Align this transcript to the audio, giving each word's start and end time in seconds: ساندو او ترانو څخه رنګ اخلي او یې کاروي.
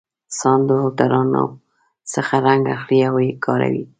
ساندو 0.37 0.75
او 0.83 0.89
ترانو 0.97 1.45
څخه 2.13 2.35
رنګ 2.47 2.63
اخلي 2.75 2.99
او 3.09 3.15
یې 3.25 3.31
کاروي. 3.43 3.85